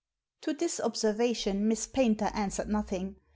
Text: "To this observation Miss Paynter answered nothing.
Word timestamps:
"To 0.45 0.53
this 0.53 0.79
observation 0.79 1.67
Miss 1.67 1.85
Paynter 1.85 2.31
answered 2.33 2.69
nothing. 2.69 3.17